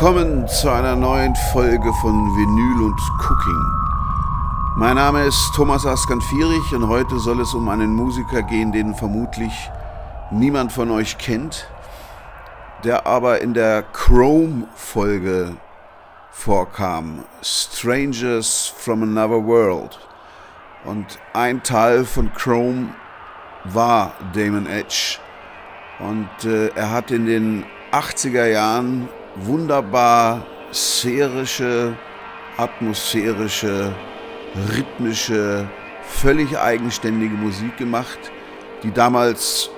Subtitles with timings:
[0.00, 3.64] Willkommen zu einer neuen Folge von Vinyl und Cooking.
[4.74, 9.52] Mein Name ist Thomas Askan-Fierich und heute soll es um einen Musiker gehen, den vermutlich
[10.30, 11.68] niemand von euch kennt,
[12.82, 15.56] der aber in der Chrome-Folge
[16.30, 17.22] vorkam.
[17.42, 19.98] Strangers from Another World.
[20.86, 22.94] Und ein Teil von Chrome
[23.64, 25.18] war Damon Edge.
[25.98, 29.10] Und äh, er hat in den 80er Jahren
[29.46, 31.96] wunderbar sphärische,
[32.56, 33.92] atmosphärische,
[34.72, 35.68] rhythmische,
[36.02, 38.18] völlig eigenständige Musik gemacht,
[38.82, 39.70] die damals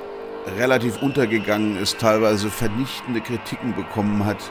[0.59, 4.51] relativ untergegangen ist, teilweise vernichtende Kritiken bekommen hat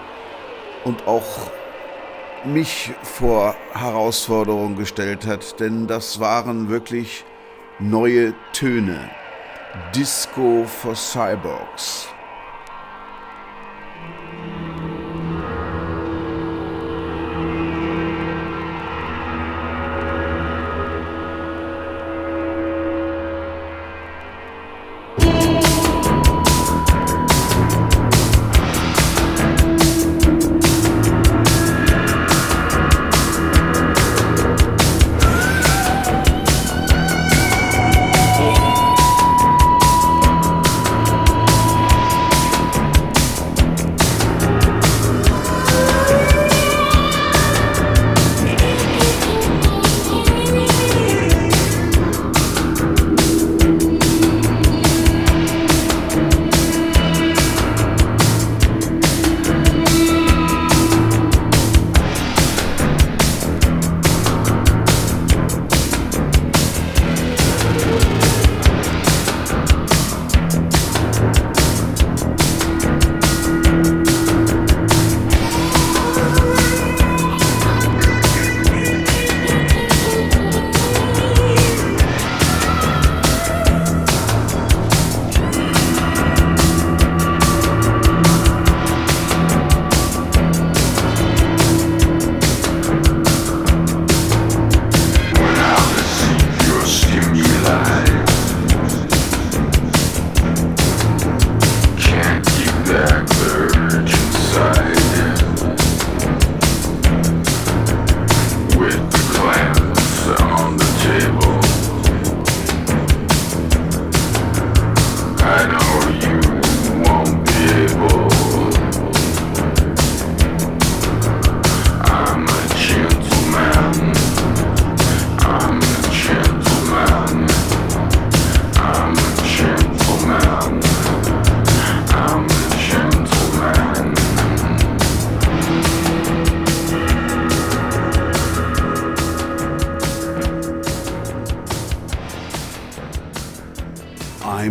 [0.84, 1.52] und auch
[2.44, 7.26] mich vor Herausforderungen gestellt hat, denn das waren wirklich
[7.80, 9.10] neue Töne.
[9.96, 12.08] Disco for Cyborgs.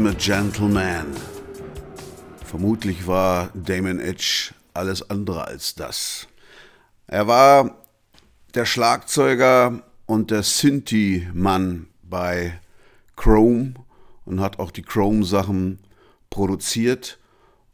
[0.09, 1.15] Gentleman.
[2.47, 6.27] Vermutlich war Damon Edge alles andere als das.
[7.07, 7.77] Er war
[8.55, 12.59] der Schlagzeuger und der Synthi-Mann bei
[13.15, 13.75] Chrome
[14.25, 15.79] und hat auch die Chrome-Sachen
[16.31, 17.19] produziert.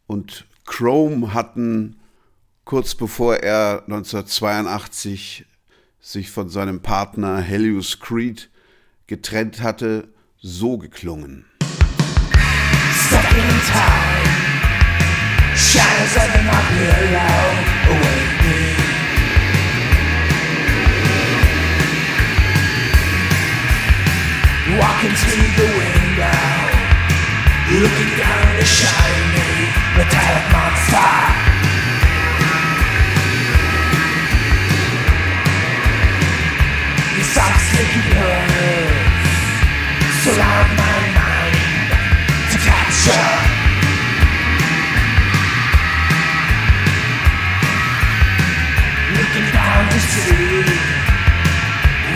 [0.09, 2.01] Und Chrome hatten
[2.65, 5.47] kurz bevor er 1982
[6.01, 8.51] sich von seinem Partner Helios Creed
[9.07, 10.09] getrennt hatte,
[10.39, 11.45] so geklungen.
[13.39, 14.29] In time.
[15.55, 16.43] Shadows of the
[17.13, 18.61] night await me.
[24.81, 26.43] Walking through the window,
[27.81, 29.53] looking down the shiny
[29.97, 31.13] metallic monster.
[37.17, 37.29] Your
[40.25, 41.16] surround my
[49.17, 50.65] Looking down to see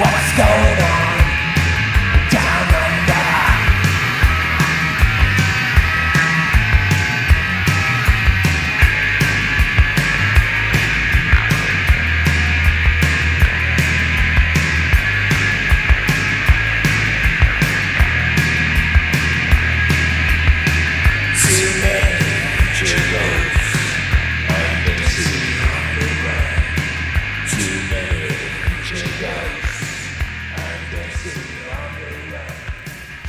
[0.00, 1.10] what's going on.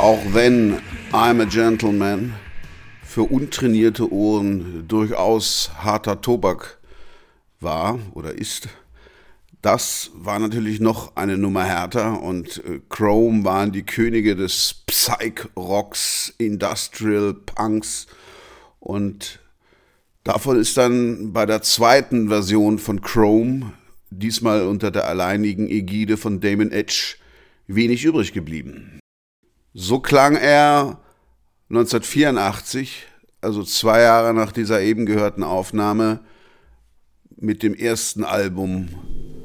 [0.02, 0.80] Auch wenn
[1.12, 2.34] I'm a Gentleman
[3.04, 6.80] für untrainierte Ohren durchaus harter Tobak
[7.60, 8.68] war oder ist,
[9.62, 16.34] das war natürlich noch eine Nummer härter und äh, Chrome waren die Könige des Psych-Rocks,
[16.40, 18.08] Industrial Punks
[18.80, 19.40] und
[20.24, 23.74] davon ist dann bei der zweiten Version von Chrome,
[24.10, 27.18] diesmal unter der alleinigen Ägide von Damon Edge,
[27.68, 29.01] wenig übrig geblieben.
[29.74, 30.98] So klang er
[31.70, 33.08] 1984,
[33.40, 36.20] also zwei Jahre nach dieser eben gehörten Aufnahme,
[37.38, 38.90] mit dem ersten Album,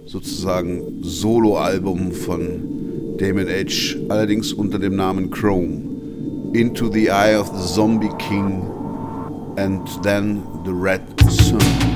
[0.05, 5.95] sozusagen Soloalbum von Damon Edge, allerdings unter dem Namen Chrome.
[6.55, 8.63] Into the Eye of the Zombie King
[9.57, 11.96] and then the Red Sun.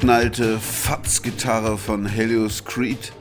[0.00, 3.12] Durchgeknallte Fatzgitarre von Helios Creed.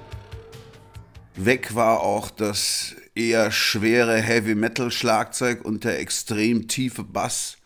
[1.36, 7.57] Weg war auch das eher schwere Heavy Metal Schlagzeug und der extrem tiefe Bass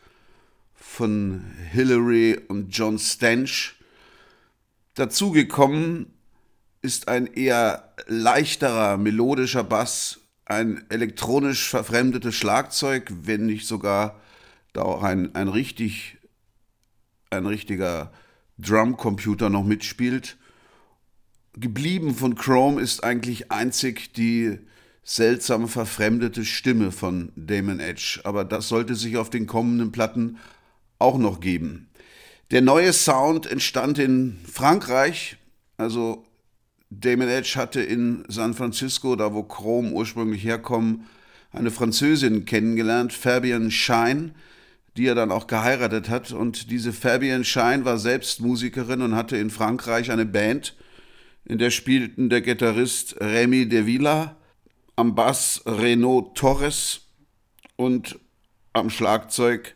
[0.73, 3.75] von Hillary und John Stench.
[4.95, 6.11] Dazugekommen
[6.81, 14.19] ist ein eher leichterer melodischer Bass, ein elektronisch verfremdetes Schlagzeug, wenn nicht sogar
[14.73, 16.17] da auch ein, ein richtig
[17.29, 18.11] ein richtiger
[18.63, 20.37] Drumcomputer noch mitspielt.
[21.53, 24.57] Geblieben von Chrome ist eigentlich einzig die
[25.03, 30.37] seltsam verfremdete Stimme von Damon Edge, aber das sollte sich auf den kommenden Platten
[30.97, 31.89] auch noch geben.
[32.51, 35.37] Der neue Sound entstand in Frankreich,
[35.77, 36.25] also
[36.89, 41.01] Damon Edge hatte in San Francisco, da wo Chrome ursprünglich herkommt,
[41.51, 44.31] eine Französin kennengelernt, Fabian Shine,
[44.97, 46.31] die er dann auch geheiratet hat.
[46.31, 50.75] Und diese Fabienne Schein war selbst Musikerin und hatte in Frankreich eine Band,
[51.45, 54.37] in der spielten der Gitarrist Rémi de Villa,
[54.95, 57.01] am Bass Renaud Torres
[57.75, 58.19] und
[58.73, 59.75] am Schlagzeug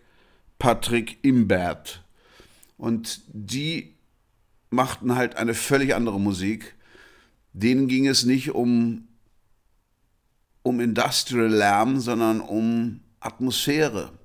[0.59, 2.03] Patrick Imbert.
[2.77, 3.95] Und die
[4.69, 6.75] machten halt eine völlig andere Musik.
[7.53, 9.07] Denen ging es nicht um,
[10.61, 14.16] um Industrial Lärm, sondern um Atmosphäre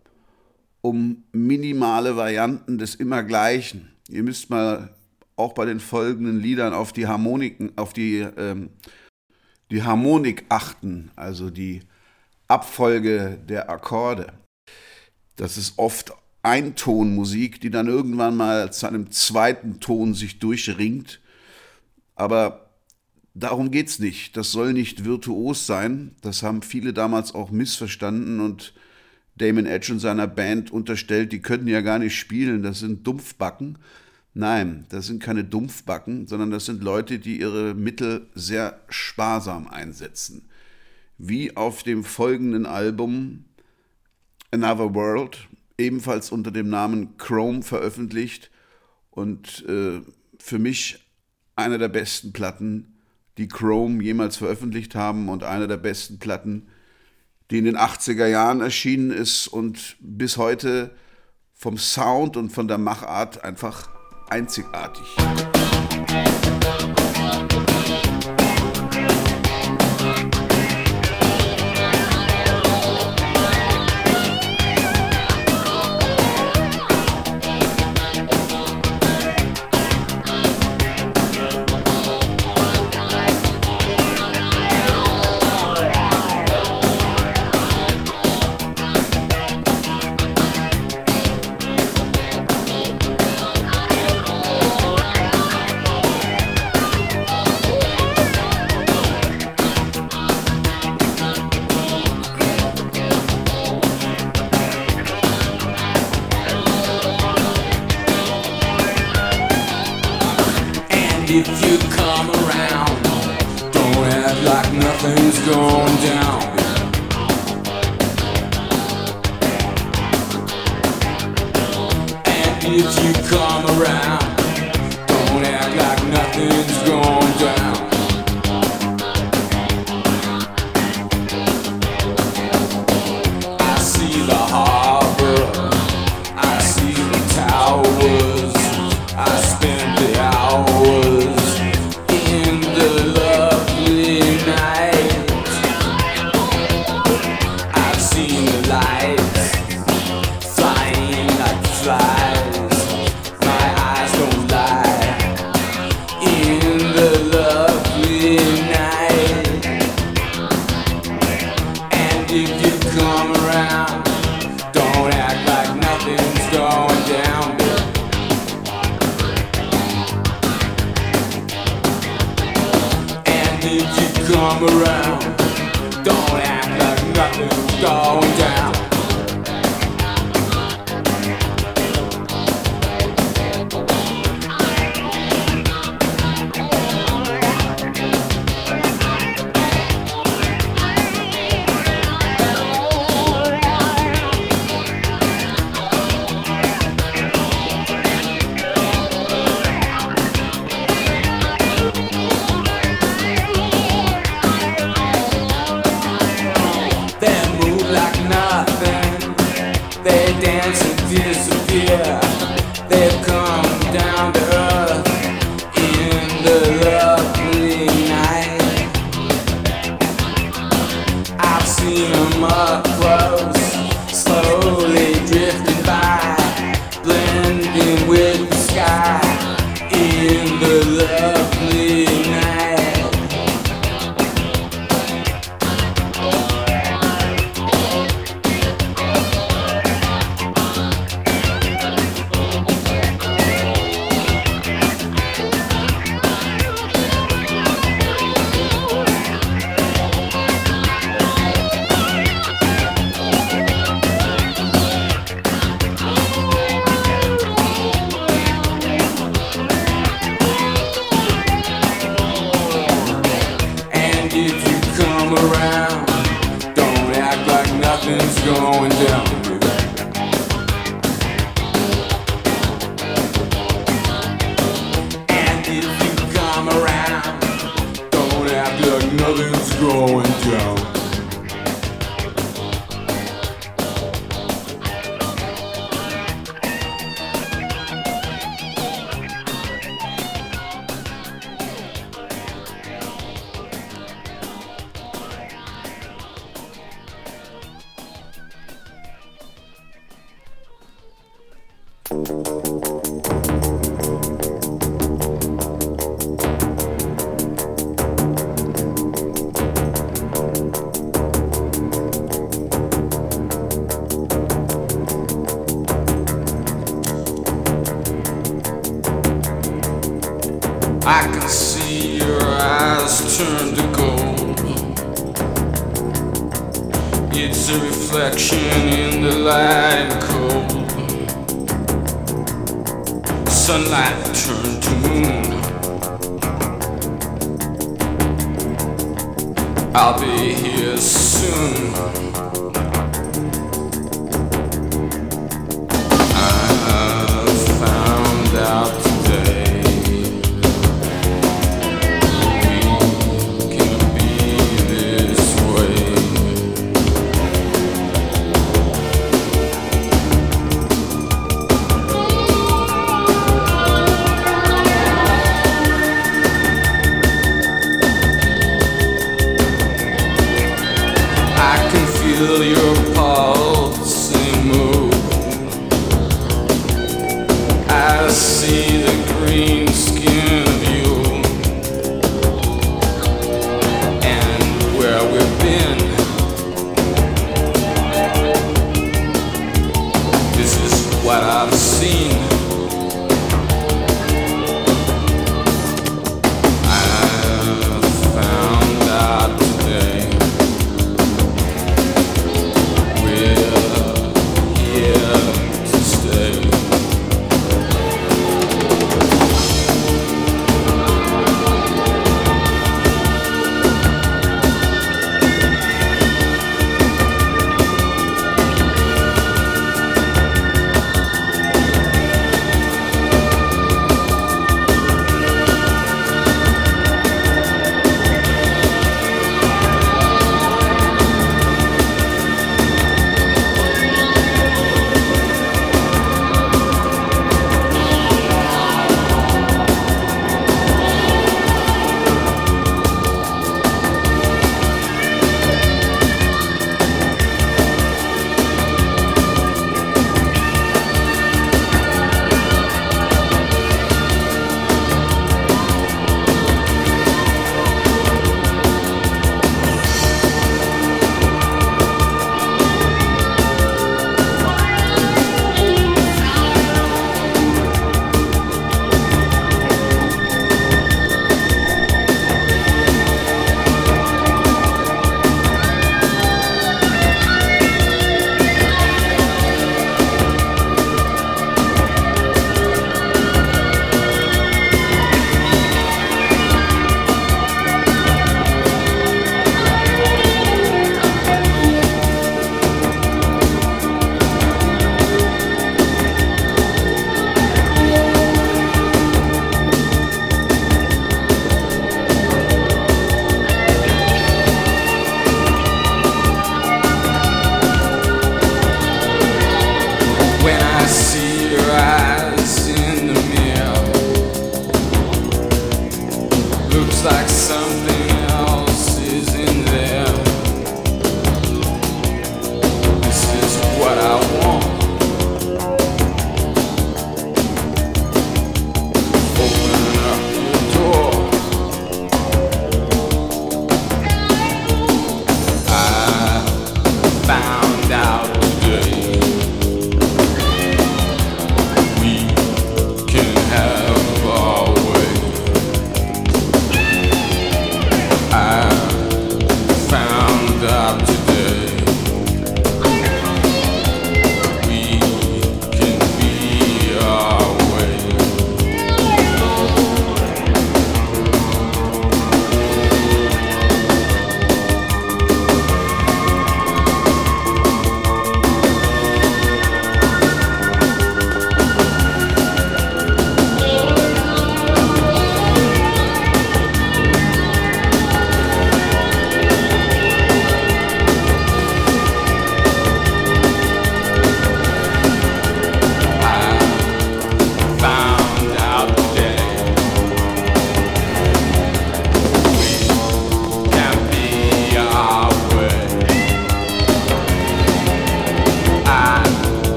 [0.82, 3.92] um minimale Varianten des Immergleichen.
[4.08, 4.94] Ihr müsst mal
[5.36, 8.70] auch bei den folgenden Liedern auf die Harmoniken, auf die, ähm,
[9.70, 11.80] die Harmonik achten, also die
[12.48, 14.34] Abfolge der Akkorde.
[15.36, 16.12] Das ist oft
[16.42, 21.20] Eintonmusik, die dann irgendwann mal zu einem zweiten Ton sich durchringt.
[22.16, 22.70] Aber
[23.34, 24.36] darum geht es nicht.
[24.36, 26.16] Das soll nicht virtuos sein.
[26.20, 28.74] Das haben viele damals auch missverstanden und
[29.42, 33.78] Damon Edge und seiner Band unterstellt, die könnten ja gar nicht spielen, das sind Dumpfbacken.
[34.34, 40.48] Nein, das sind keine Dumpfbacken, sondern das sind Leute, die ihre Mittel sehr sparsam einsetzen.
[41.18, 43.44] Wie auf dem folgenden Album
[44.50, 48.50] Another World, ebenfalls unter dem Namen Chrome veröffentlicht
[49.10, 50.00] und äh,
[50.38, 51.04] für mich
[51.56, 52.98] einer der besten Platten,
[53.38, 56.68] die Chrome jemals veröffentlicht haben und einer der besten Platten,
[57.50, 60.94] die in den 80er Jahren erschienen ist und bis heute
[61.54, 63.88] vom Sound und von der Machart einfach
[64.28, 65.06] einzigartig.
[66.12, 66.81] I'll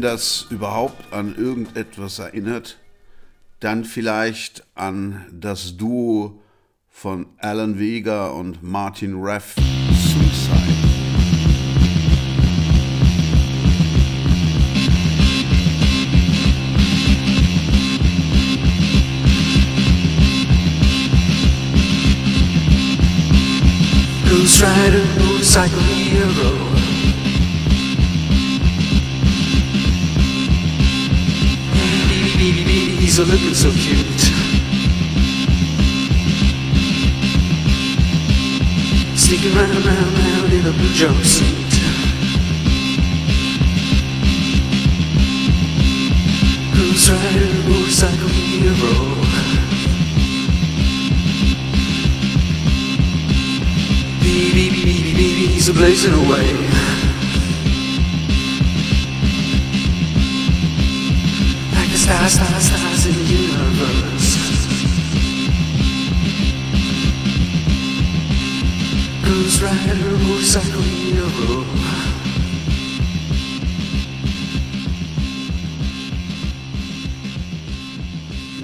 [0.00, 2.76] das überhaupt an irgendetwas erinnert,
[3.60, 6.42] dann vielleicht an das Duo
[6.88, 10.66] von Alan Vega und Martin Reff, Suicide.
[24.60, 26.85] Rider, motorcycle hero
[33.06, 34.20] He's a looking so cute.
[39.16, 41.72] Sneaking round, round, round in a blue jumpsuit.
[46.74, 48.74] Who's rider, motorcycle hero?
[54.18, 56.85] Baby, baby, baby, baby, he's a blazing away.
[62.06, 64.30] Stars, stars, stars in the universe.
[69.24, 71.64] Ghost Rider, motorcycle hero.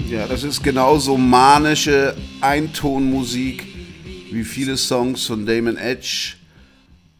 [0.09, 3.65] Ja, das ist genauso manische Eintonmusik
[4.31, 6.35] wie viele Songs von Damon Edge.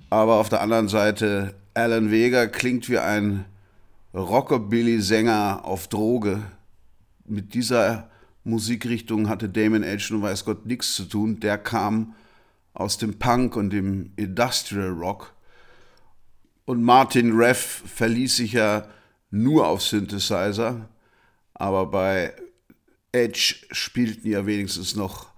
[0.10, 3.46] Aber auf der anderen Seite, Alan Vega klingt wie ein
[4.14, 6.44] Rockabilly-Sänger auf Droge.
[7.26, 8.10] Mit dieser
[8.44, 11.40] Musikrichtung hatte Damon Edge nun weiß Gott nichts zu tun.
[11.40, 12.16] Der kam
[12.74, 15.34] aus dem Punk und dem Industrial Rock.
[16.66, 18.88] Und Martin Reff verließ sich ja
[19.32, 20.90] nur auf Synthesizer,
[21.54, 22.34] aber bei
[23.12, 25.32] Edge spielten ja wenigstens noch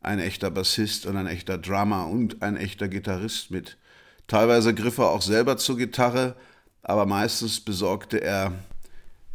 [0.00, 3.78] ein echter Bassist und ein echter Drummer und ein echter Gitarrist mit.
[4.26, 6.34] Teilweise griff er auch selber zur Gitarre,
[6.82, 8.52] aber meistens besorgte er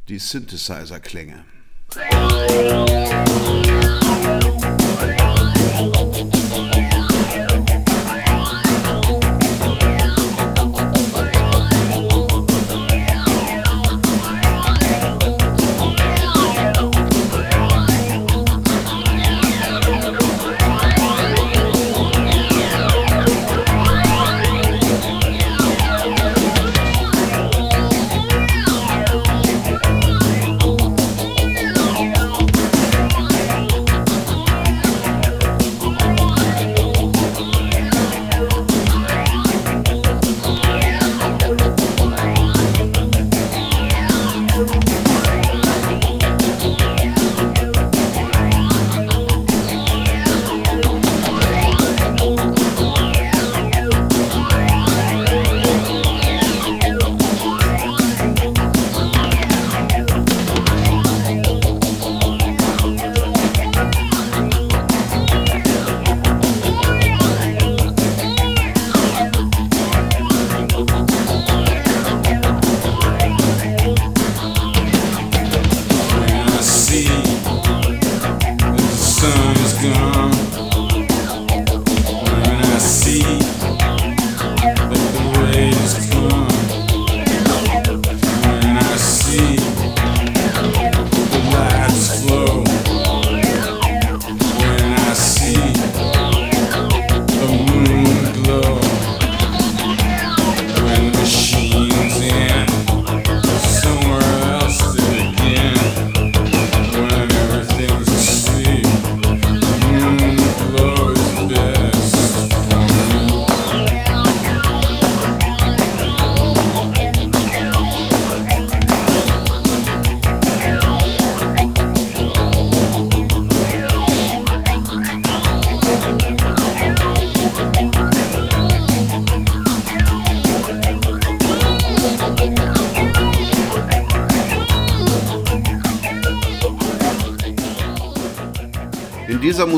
[0.07, 1.45] die Synthesizer-Klänge.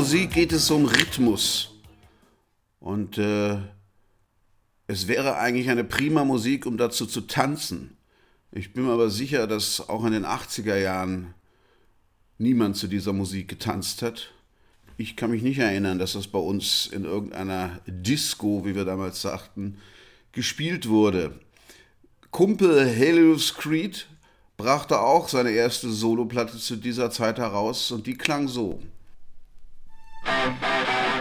[0.10, 1.70] Musik geht es um Rhythmus.
[2.80, 3.60] Und äh,
[4.88, 7.96] es wäre eigentlich eine prima Musik, um dazu zu tanzen.
[8.52, 11.36] Ich bin mir aber sicher, dass auch in den 80er Jahren
[12.40, 14.32] niemand zu dieser Musik getanzt hat.
[14.98, 19.22] Ich kann mich nicht erinnern, dass das bei uns in irgendeiner Disco, wie wir damals
[19.22, 19.78] sagten,
[20.32, 21.40] gespielt wurde.
[22.32, 24.08] Kumpel Helios Creed
[24.58, 28.82] brachte auch seine erste Soloplatte zu dieser Zeit heraus und die klang so.
[30.26, 31.19] Thank you.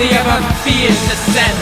[0.00, 1.56] worthy of a fierce ascent.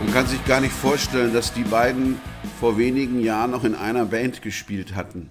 [0.00, 2.20] Man kann sich gar nicht vorstellen, dass die beiden
[2.54, 5.30] vor wenigen Jahren noch in einer Band gespielt hatten.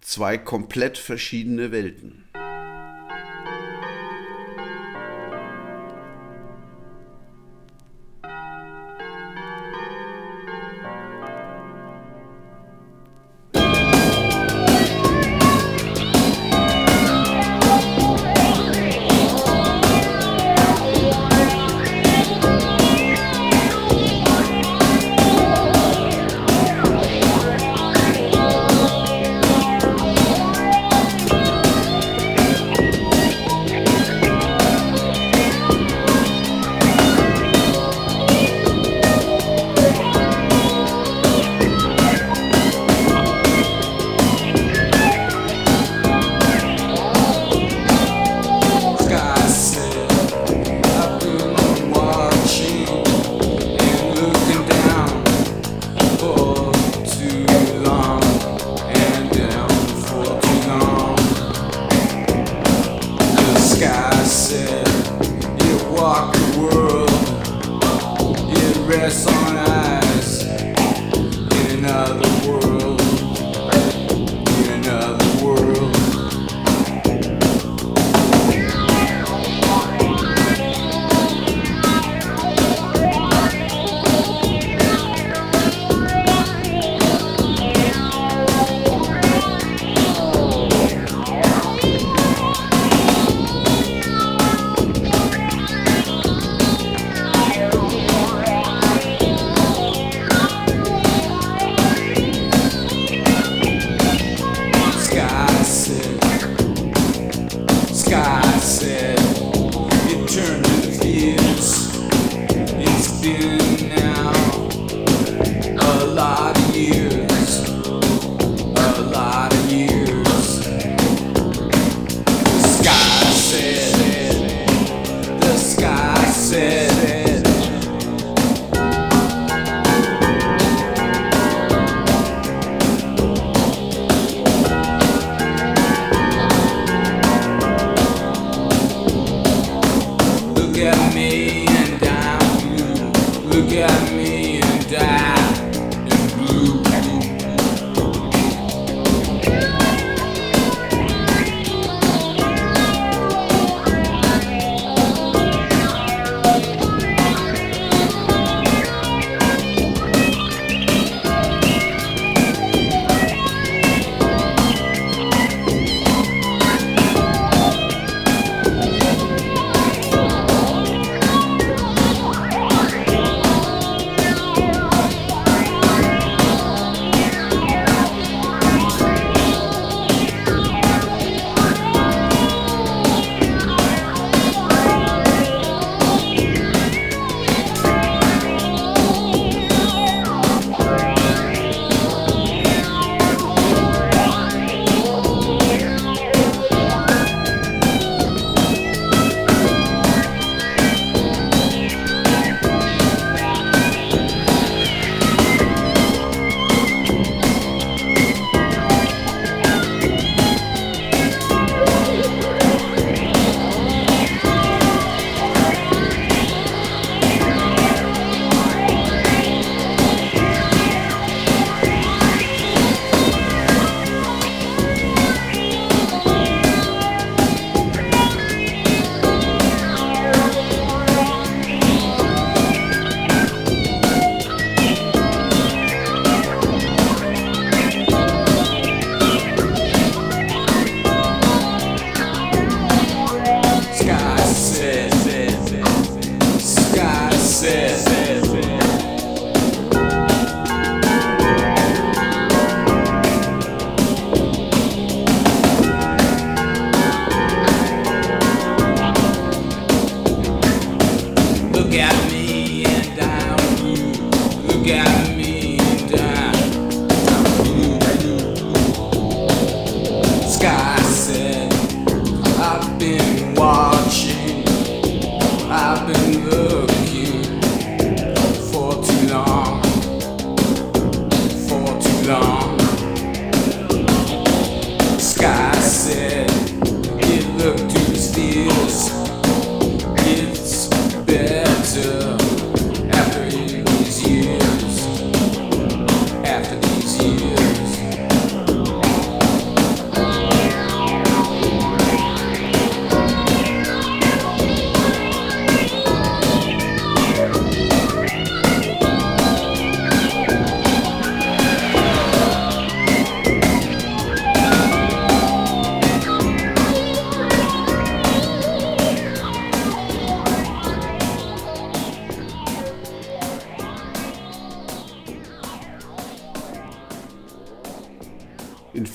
[0.00, 2.24] Zwei komplett verschiedene Welten.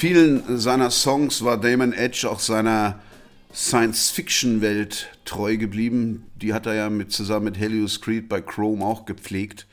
[0.03, 2.99] Vielen seiner Songs war Damon Edge auch seiner
[3.53, 6.25] Science-Fiction-Welt treu geblieben.
[6.35, 9.65] Die hat er ja mit, zusammen mit Helios Creed bei Chrome auch gepflegt.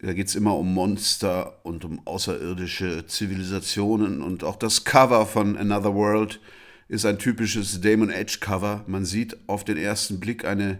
[0.00, 4.22] Da geht es immer um Monster und um außerirdische Zivilisationen.
[4.22, 6.40] Und auch das Cover von Another World
[6.88, 8.82] ist ein typisches Damon Edge Cover.
[8.86, 10.78] Man sieht auf den ersten Blick eine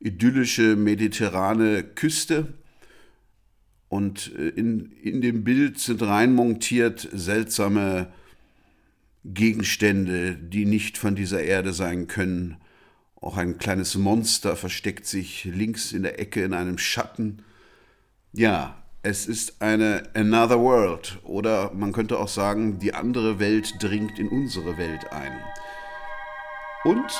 [0.00, 2.54] idyllische mediterrane Küste.
[3.88, 8.08] Und äh, in, in dem Bild sind reinmontiert seltsame
[9.24, 12.56] Gegenstände, die nicht von dieser Erde sein können.
[13.20, 17.42] Auch ein kleines Monster versteckt sich links in der Ecke in einem Schatten.
[18.32, 24.18] Ja, es ist eine Another World oder man könnte auch sagen, die andere Welt dringt
[24.18, 25.32] in unsere Welt ein.
[26.84, 27.10] Und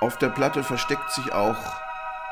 [0.00, 1.56] auf der Platte versteckt sich auch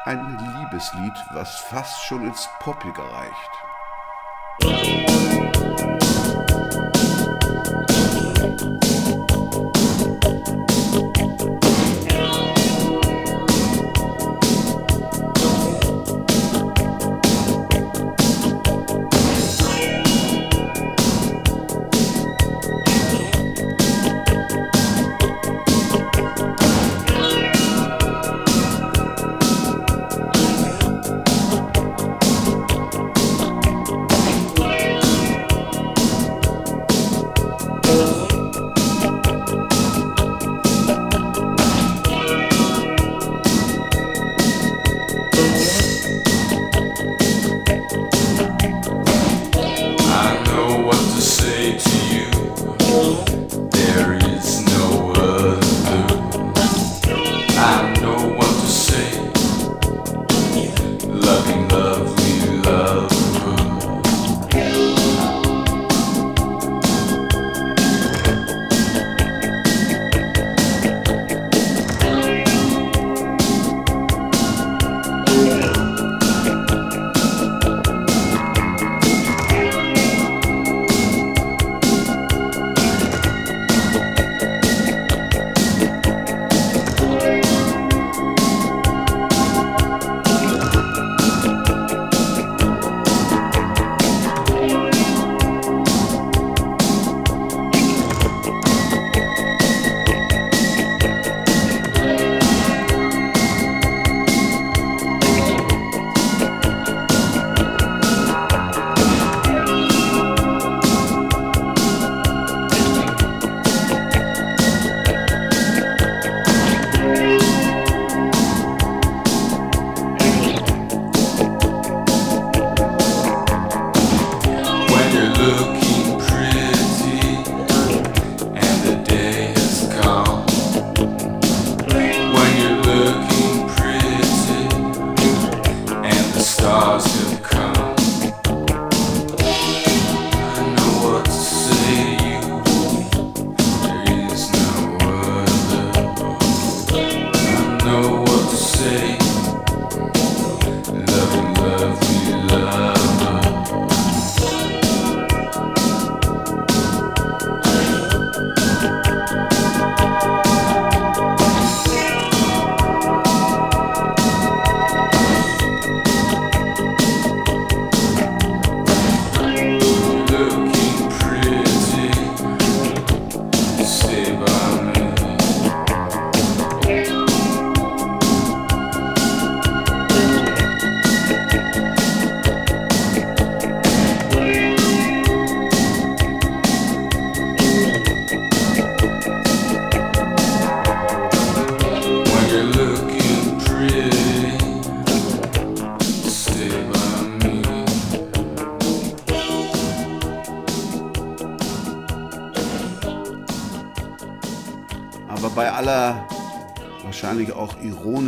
[0.04, 3.50] ein Liebeslied, was fast schon ins Poppige reicht.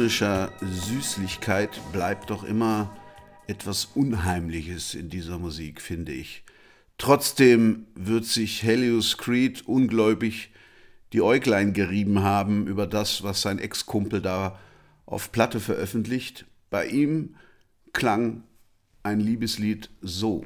[0.05, 2.94] Ironischer Süßlichkeit bleibt doch immer
[3.46, 6.44] etwas Unheimliches in dieser Musik, finde ich.
[6.98, 10.50] Trotzdem wird sich Helios Creed ungläubig
[11.14, 14.61] die Äuglein gerieben haben über das, was sein Ex-Kumpel da
[15.07, 16.44] auf Platte veröffentlicht.
[16.68, 17.36] Bei ihm
[17.94, 18.42] klang
[19.05, 20.44] ein Liebeslied so.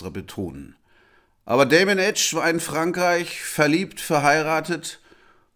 [0.00, 0.76] Extra betonen.
[1.44, 5.00] Aber Damon Edge war in Frankreich verliebt, verheiratet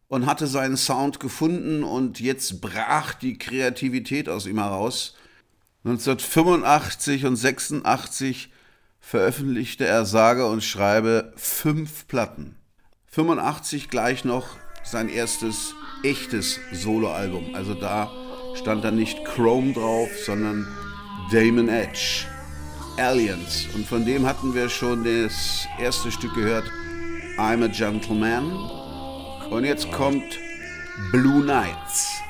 [0.08, 5.14] und hatte seinen Sound gefunden und jetzt brach die Kreativität aus ihm heraus.
[5.84, 8.50] 1985 und 86
[9.00, 12.56] veröffentlichte er sage und schreibe fünf Platten.
[13.06, 17.54] 85 gleich noch sein erstes echtes Soloalbum.
[17.54, 18.10] Also da
[18.54, 20.66] stand da nicht Chrome drauf, sondern
[21.30, 22.26] Damon Edge,
[22.98, 23.66] Aliens.
[23.74, 26.64] Und von dem hatten wir schon das erste Stück gehört,
[27.38, 28.52] I'm a Gentleman.
[29.50, 30.38] Und jetzt kommt
[31.12, 32.23] Blue Nights.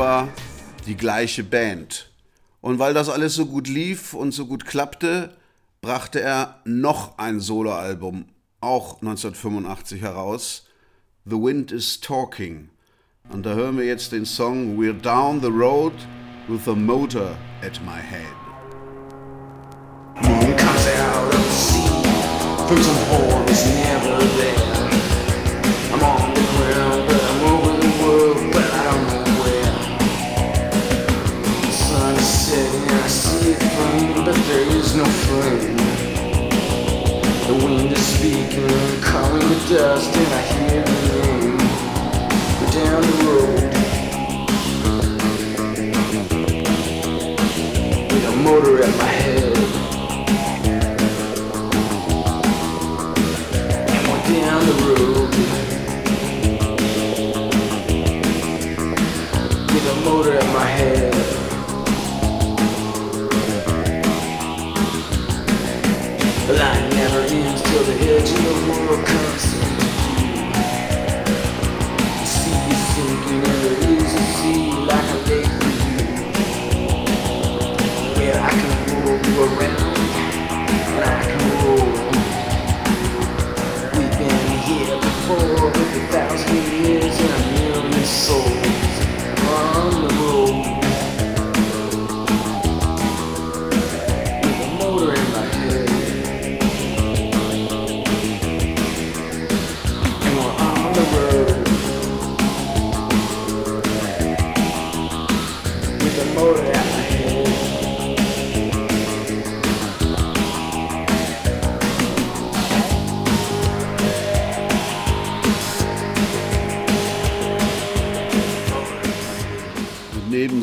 [0.00, 0.28] aber
[0.86, 2.10] die gleiche Band.
[2.62, 5.36] Und weil das alles so gut lief und so gut klappte,
[5.82, 8.24] brachte er noch ein Soloalbum,
[8.62, 10.66] auch 1985 heraus,
[11.26, 12.70] The Wind is Talking.
[13.28, 15.92] Und da hören wir jetzt den Song We're Down the Road
[16.48, 18.24] with a Motor at My Head.
[20.22, 24.79] Moon comes out of the sea, through some hole is never there.
[37.46, 41.58] The wind is speaking, calling the dust, and I hear the name.
[42.70, 43.62] Down the road.
[48.12, 49.59] With a motor at my head.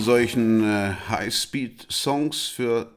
[0.08, 2.94] solchen äh, High-Speed-Songs für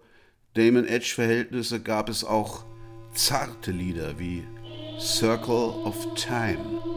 [0.55, 2.65] Damon Edge-Verhältnisse gab es auch
[3.13, 4.45] zarte Lieder wie
[5.01, 6.90] Circle of Time.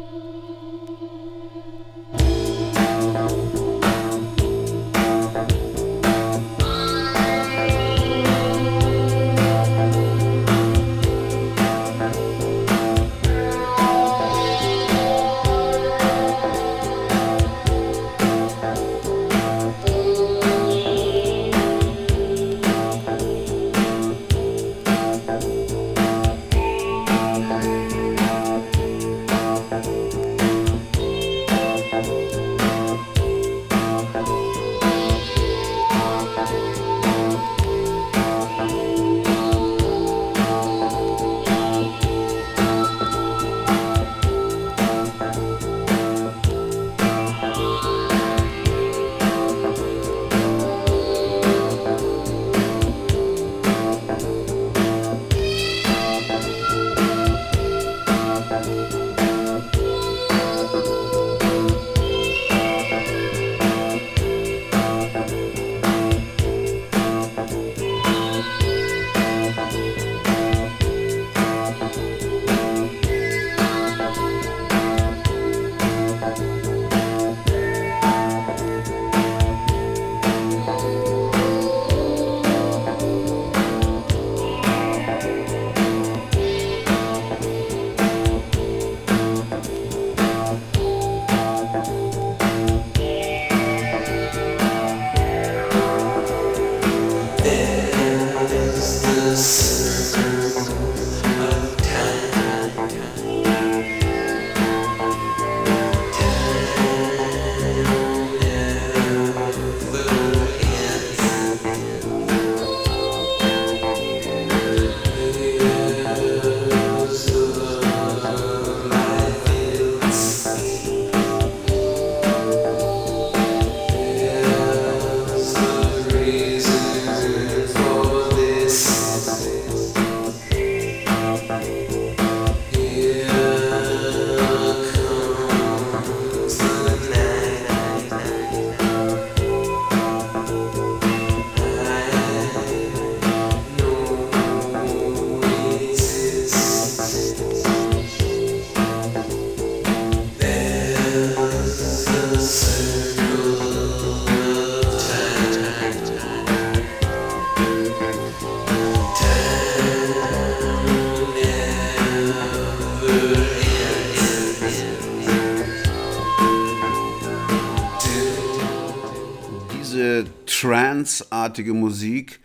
[171.44, 172.39] eigenartige Musik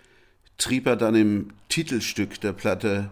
[0.57, 3.11] trieb er dann im Titelstück der Platte,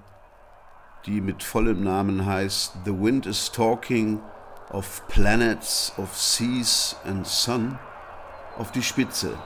[1.06, 4.18] die mit vollem Namen heißt The Wind is Talking
[4.72, 7.78] of Planets, of Seas and Sun,
[8.58, 9.38] auf die Spitze.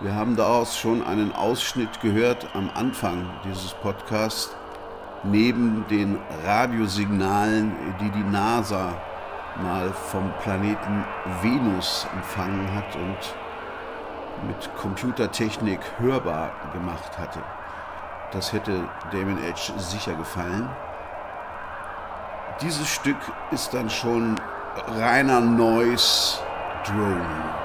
[0.00, 4.54] Wir haben daraus schon einen Ausschnitt gehört am Anfang dieses Podcasts,
[5.24, 8.94] neben den Radiosignalen, die die NASA
[9.60, 11.04] mal vom Planeten
[11.42, 13.41] Venus empfangen hat und
[14.46, 17.40] mit Computertechnik hörbar gemacht hatte.
[18.32, 20.68] Das hätte Damon Edge sicher gefallen.
[22.60, 23.16] Dieses Stück
[23.50, 24.40] ist dann schon
[24.98, 26.38] reiner Noise
[26.84, 27.61] Drone.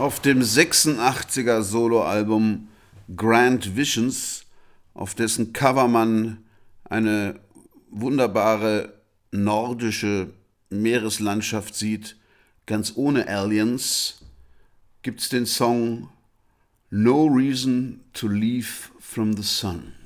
[0.00, 2.68] Auf dem 86er Soloalbum
[3.14, 4.46] Grand Visions,
[4.94, 6.38] auf dessen Cover man
[6.84, 7.38] eine
[7.90, 8.94] wunderbare
[9.30, 10.32] nordische
[10.70, 12.16] Meereslandschaft sieht,
[12.64, 14.22] ganz ohne Aliens,
[15.02, 16.08] gibt es den Song
[16.88, 19.99] No Reason to Leave from the Sun.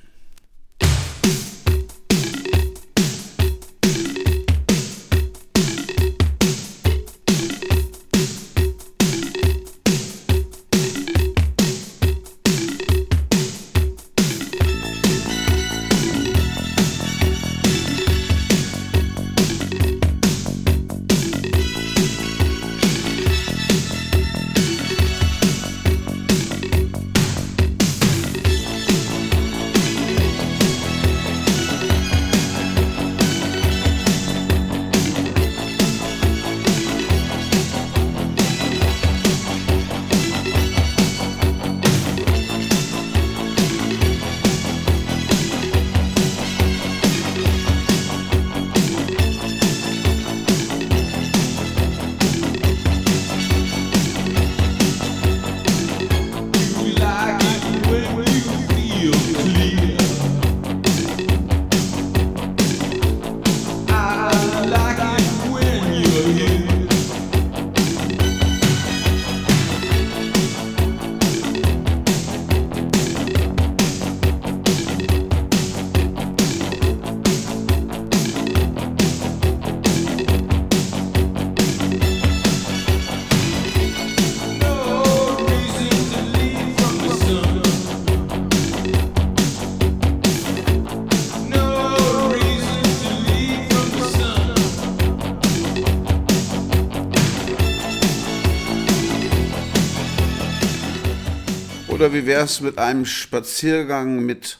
[102.15, 104.59] Wie wäre es mit einem Spaziergang mit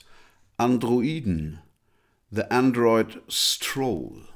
[0.58, 1.62] Androiden?
[2.30, 4.28] The Android Stroll.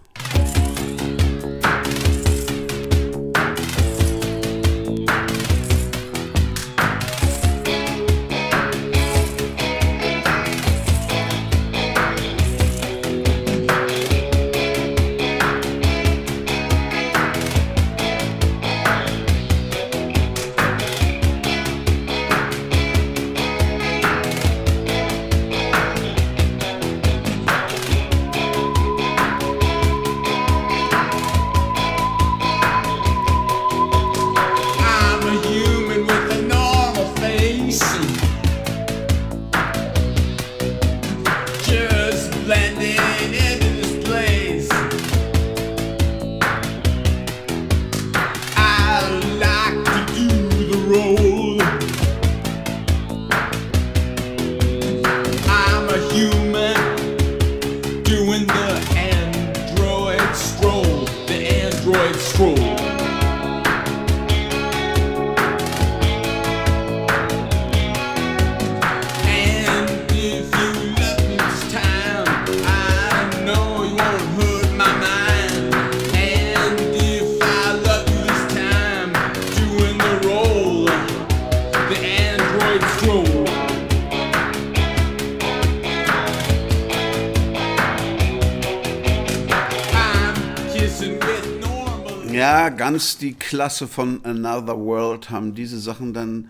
[92.79, 96.47] Ganz die Klasse von Another World haben diese Sachen dann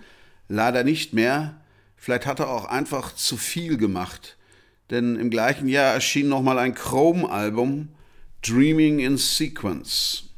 [0.47, 1.59] leider nicht mehr.
[1.97, 4.37] Vielleicht hat er auch einfach zu viel gemacht.
[4.91, 7.87] Denn im gleichen Jahr erschien nochmal ein Chrome-Album,
[8.43, 10.28] Dreaming in Sequence.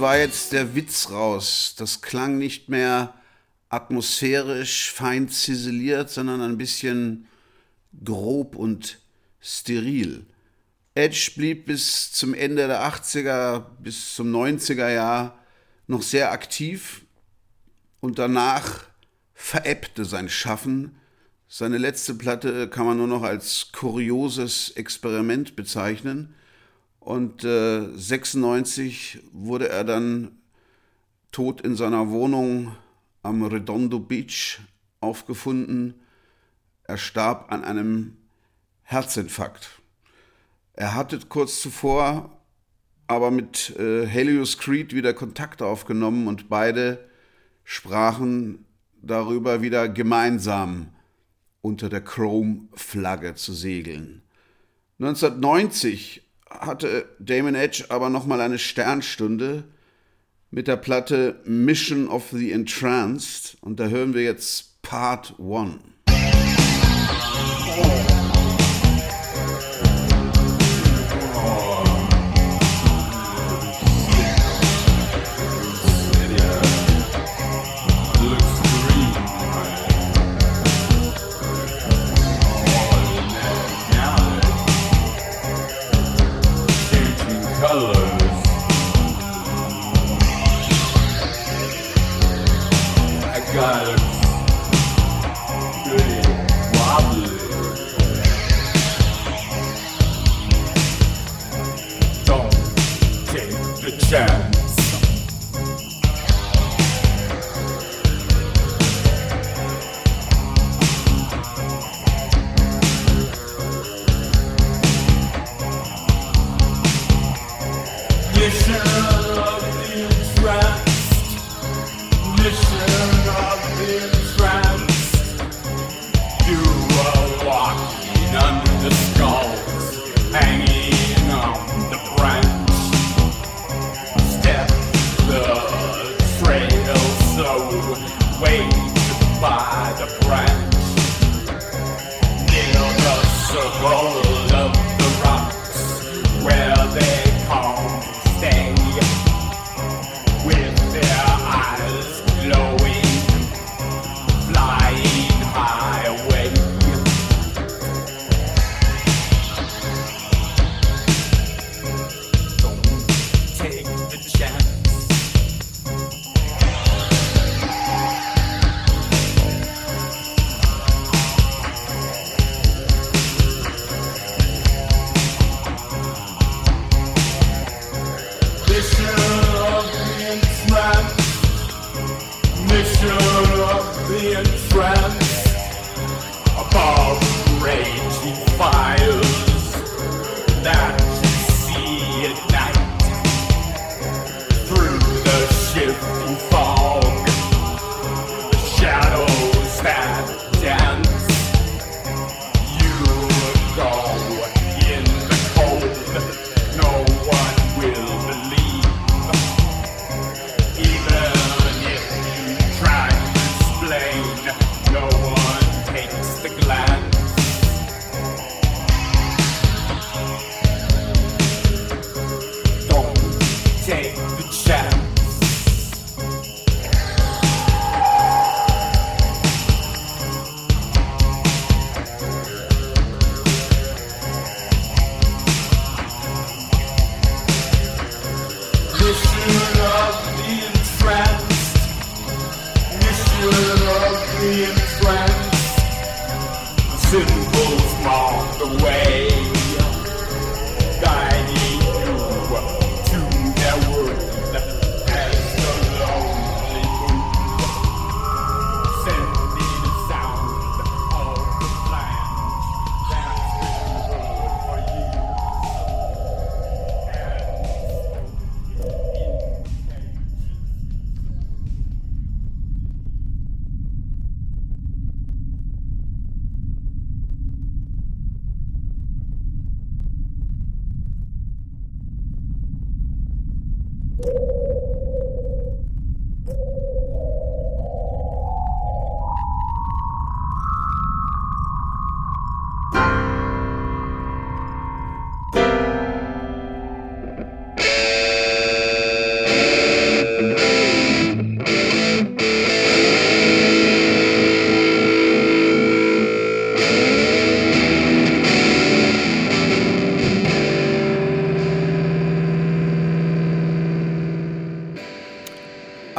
[0.00, 1.74] War jetzt der Witz raus.
[1.76, 3.14] Das klang nicht mehr
[3.68, 7.26] atmosphärisch fein ziseliert, sondern ein bisschen
[8.04, 8.98] grob und
[9.40, 10.26] steril.
[10.94, 15.38] Edge blieb bis zum Ende der 80er, bis zum 90er Jahr
[15.86, 17.02] noch sehr aktiv
[18.00, 18.84] und danach
[19.34, 20.96] verebbte sein Schaffen.
[21.48, 26.34] Seine letzte Platte kann man nur noch als kurioses Experiment bezeichnen.
[27.04, 30.38] Und äh, 96 wurde er dann
[31.32, 32.74] tot in seiner Wohnung
[33.22, 34.60] am Redondo Beach
[35.00, 36.00] aufgefunden.
[36.84, 38.16] Er starb an einem
[38.84, 39.82] Herzinfarkt.
[40.72, 42.40] Er hatte kurz zuvor
[43.06, 47.06] aber mit äh, Helios Creed wieder Kontakt aufgenommen und beide
[47.64, 48.64] sprachen
[49.02, 50.88] darüber, wieder gemeinsam
[51.60, 54.22] unter der Chrome-Flagge zu segeln.
[55.00, 56.23] 1990
[56.60, 59.64] hatte Damon Edge aber nochmal eine Sternstunde
[60.50, 65.78] mit der Platte Mission of the Entranced und da hören wir jetzt Part 1.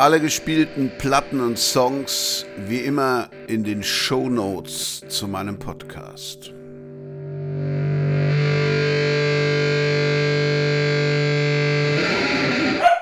[0.06, 6.55] Alle gespielten Platten und Songs wie immer in den Show Notes zu meinem Podcast.